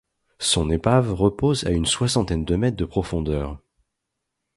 Son 0.39 0.71
épave 0.71 1.13
repose 1.13 1.63
à 1.65 1.69
une 1.69 1.85
soixantaine 1.85 2.43
de 2.43 2.55
mètres 2.55 2.75
de 2.75 2.85
profondeur. 2.85 3.59